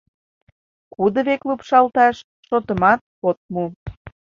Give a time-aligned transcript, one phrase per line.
[0.93, 2.15] Кудо век лупшалташ—
[2.47, 3.65] шотымат от му.